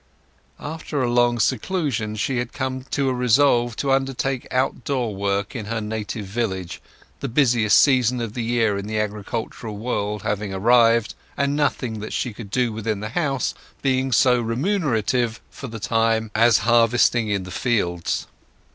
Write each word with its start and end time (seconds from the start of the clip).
After 0.59 1.03
a 1.03 1.11
long 1.11 1.37
seclusion 1.37 2.15
she 2.15 2.37
had 2.39 2.53
come 2.53 2.85
to 2.89 3.07
a 3.07 3.13
resolve 3.13 3.75
to 3.75 3.91
undertake 3.91 4.47
outdoor 4.51 5.13
work 5.15 5.55
in 5.55 5.67
her 5.67 5.79
native 5.79 6.25
village, 6.25 6.81
the 7.19 7.27
busiest 7.27 7.77
season 7.79 8.19
of 8.19 8.33
the 8.33 8.41
year 8.41 8.79
in 8.79 8.87
the 8.87 8.97
agricultural 8.99 9.77
world 9.77 10.23
having 10.23 10.55
arrived, 10.55 11.13
and 11.37 11.55
nothing 11.55 11.99
that 11.99 12.13
she 12.13 12.33
could 12.33 12.49
do 12.49 12.73
within 12.73 12.99
the 12.99 13.09
house 13.09 13.53
being 13.83 14.11
so 14.11 14.41
remunerative 14.41 15.39
for 15.51 15.67
the 15.67 15.79
time 15.79 16.31
as 16.33 16.57
harvesting 16.65 17.29
in 17.29 17.43
the 17.43 17.51
fields. 17.51 18.25